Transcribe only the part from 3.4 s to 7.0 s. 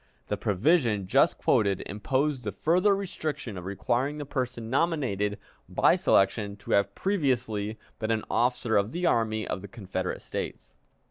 of requiring the person nominated by selection to have